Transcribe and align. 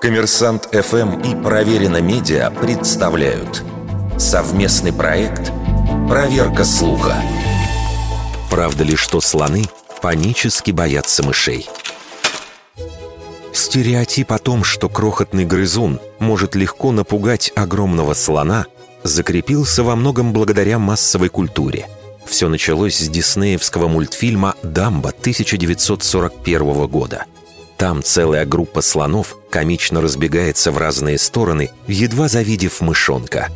Коммерсант 0.00 0.68
ФМ 0.72 1.18
и 1.22 1.42
Проверено 1.42 2.00
Медиа 2.00 2.50
представляют 2.52 3.64
совместный 4.16 4.92
проект 4.92 5.50
«Проверка 6.08 6.64
слуха». 6.64 7.16
Правда 8.48 8.84
ли, 8.84 8.94
что 8.94 9.20
слоны 9.20 9.64
панически 10.00 10.70
боятся 10.70 11.24
мышей? 11.24 11.68
Стереотип 13.52 14.30
о 14.30 14.38
том, 14.38 14.62
что 14.62 14.88
крохотный 14.88 15.44
грызун 15.44 15.98
может 16.20 16.54
легко 16.54 16.92
напугать 16.92 17.50
огромного 17.56 18.14
слона, 18.14 18.66
закрепился 19.02 19.82
во 19.82 19.96
многом 19.96 20.32
благодаря 20.32 20.78
массовой 20.78 21.28
культуре. 21.28 21.88
Все 22.24 22.48
началось 22.48 22.96
с 22.96 23.08
диснеевского 23.08 23.88
мультфильма 23.88 24.54
«Дамба» 24.62 25.08
1941 25.08 26.86
года– 26.86 27.24
там 27.78 28.02
целая 28.02 28.44
группа 28.44 28.82
слонов 28.82 29.36
комично 29.50 30.00
разбегается 30.00 30.72
в 30.72 30.78
разные 30.78 31.16
стороны, 31.16 31.70
едва 31.86 32.26
завидев 32.26 32.80
мышонка. 32.80 33.50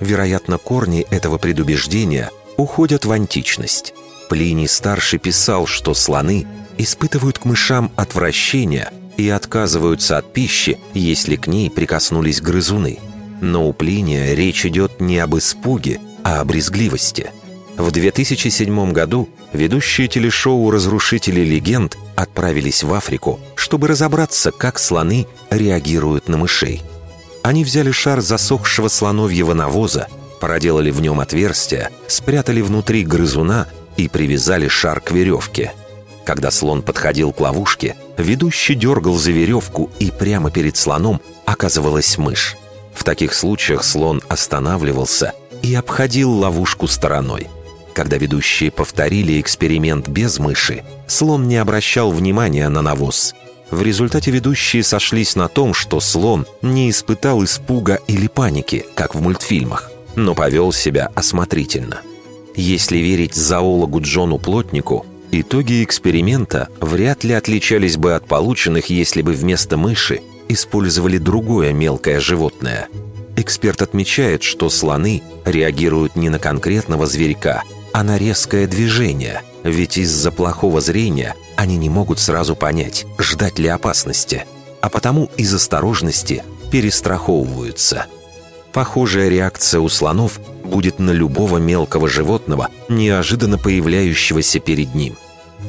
Вероятно, 0.00 0.56
корни 0.56 1.06
этого 1.10 1.36
предубеждения 1.36 2.30
уходят 2.56 3.04
в 3.04 3.12
античность. 3.12 3.92
Плиний-старший 4.30 5.18
писал, 5.18 5.66
что 5.66 5.92
слоны 5.92 6.46
испытывают 6.78 7.38
к 7.38 7.44
мышам 7.44 7.92
отвращение 7.94 8.90
и 9.18 9.28
отказываются 9.28 10.16
от 10.16 10.32
пищи, 10.32 10.78
если 10.94 11.36
к 11.36 11.46
ней 11.46 11.70
прикоснулись 11.70 12.40
грызуны. 12.40 12.98
Но 13.42 13.68
у 13.68 13.74
Плиния 13.74 14.32
речь 14.32 14.64
идет 14.64 14.98
не 15.00 15.18
об 15.18 15.36
испуге, 15.36 16.00
а 16.24 16.40
о 16.40 16.44
брезгливости. 16.44 17.32
В 17.78 17.92
2007 17.92 18.92
году 18.92 19.28
ведущие 19.52 20.08
телешоу 20.08 20.68
«Разрушители 20.68 21.42
легенд» 21.42 21.96
отправились 22.16 22.82
в 22.82 22.92
Африку, 22.92 23.38
чтобы 23.54 23.86
разобраться, 23.86 24.50
как 24.50 24.80
слоны 24.80 25.28
реагируют 25.48 26.28
на 26.28 26.38
мышей. 26.38 26.82
Они 27.44 27.62
взяли 27.62 27.92
шар 27.92 28.20
засохшего 28.20 28.88
слоновьего 28.88 29.54
навоза, 29.54 30.08
проделали 30.40 30.90
в 30.90 31.00
нем 31.00 31.20
отверстие, 31.20 31.90
спрятали 32.08 32.62
внутри 32.62 33.04
грызуна 33.04 33.68
и 33.96 34.08
привязали 34.08 34.66
шар 34.66 35.00
к 35.00 35.12
веревке. 35.12 35.72
Когда 36.24 36.50
слон 36.50 36.82
подходил 36.82 37.32
к 37.32 37.38
ловушке, 37.38 37.94
ведущий 38.16 38.74
дергал 38.74 39.14
за 39.14 39.30
веревку, 39.30 39.88
и 40.00 40.10
прямо 40.10 40.50
перед 40.50 40.76
слоном 40.76 41.20
оказывалась 41.46 42.18
мышь. 42.18 42.56
В 42.92 43.04
таких 43.04 43.34
случаях 43.34 43.84
слон 43.84 44.20
останавливался 44.26 45.32
и 45.62 45.76
обходил 45.76 46.32
ловушку 46.32 46.88
стороной– 46.88 47.46
когда 47.98 48.16
ведущие 48.16 48.70
повторили 48.70 49.40
эксперимент 49.40 50.06
без 50.06 50.38
мыши, 50.38 50.84
слон 51.08 51.48
не 51.48 51.56
обращал 51.56 52.12
внимания 52.12 52.68
на 52.68 52.80
навоз. 52.80 53.34
В 53.72 53.82
результате 53.82 54.30
ведущие 54.30 54.84
сошлись 54.84 55.34
на 55.34 55.48
том, 55.48 55.74
что 55.74 55.98
слон 55.98 56.46
не 56.62 56.90
испытал 56.90 57.42
испуга 57.42 57.98
или 58.06 58.28
паники, 58.28 58.86
как 58.94 59.16
в 59.16 59.20
мультфильмах, 59.20 59.90
но 60.14 60.36
повел 60.36 60.70
себя 60.70 61.10
осмотрительно. 61.16 62.02
Если 62.54 62.98
верить 62.98 63.34
зоологу 63.34 64.00
Джону 64.00 64.38
Плотнику, 64.38 65.04
итоги 65.32 65.82
эксперимента 65.82 66.68
вряд 66.80 67.24
ли 67.24 67.32
отличались 67.32 67.96
бы 67.96 68.14
от 68.14 68.28
полученных, 68.28 68.90
если 68.90 69.22
бы 69.22 69.32
вместо 69.32 69.76
мыши 69.76 70.20
использовали 70.48 71.18
другое 71.18 71.72
мелкое 71.72 72.20
животное. 72.20 72.86
Эксперт 73.34 73.82
отмечает, 73.82 74.44
что 74.44 74.70
слоны 74.70 75.20
реагируют 75.44 76.14
не 76.14 76.28
на 76.28 76.38
конкретного 76.38 77.06
зверька, 77.06 77.64
а 77.92 78.02
на 78.02 78.18
резкое 78.18 78.66
движение, 78.66 79.42
ведь 79.64 79.98
из-за 79.98 80.30
плохого 80.30 80.80
зрения 80.80 81.34
они 81.56 81.76
не 81.76 81.88
могут 81.88 82.20
сразу 82.20 82.54
понять, 82.54 83.06
ждать 83.18 83.58
ли 83.58 83.68
опасности, 83.68 84.44
а 84.80 84.88
потому 84.88 85.30
из 85.36 85.52
осторожности 85.54 86.44
перестраховываются. 86.70 88.06
Похожая 88.72 89.28
реакция 89.28 89.80
у 89.80 89.88
слонов 89.88 90.40
будет 90.62 90.98
на 90.98 91.10
любого 91.10 91.58
мелкого 91.58 92.08
животного, 92.08 92.68
неожиданно 92.88 93.58
появляющегося 93.58 94.60
перед 94.60 94.94
ним. 94.94 95.16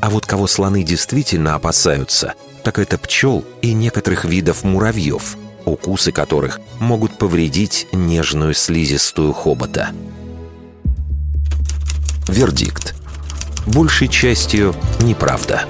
А 0.00 0.10
вот 0.10 0.26
кого 0.26 0.46
слоны 0.46 0.82
действительно 0.82 1.54
опасаются, 1.54 2.34
так 2.62 2.78
это 2.78 2.98
пчел 2.98 3.44
и 3.62 3.72
некоторых 3.72 4.24
видов 4.24 4.64
муравьев, 4.64 5.36
укусы 5.64 6.12
которых 6.12 6.60
могут 6.78 7.16
повредить 7.16 7.86
нежную 7.92 8.54
слизистую 8.54 9.32
хобота. 9.32 9.90
Вердикт. 12.30 12.94
Большей 13.66 14.06
частью 14.06 14.74
неправда. 15.00 15.64